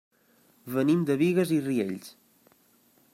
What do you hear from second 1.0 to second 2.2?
de Bigues i Riells.